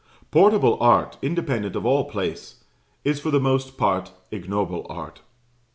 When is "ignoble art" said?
4.31-5.21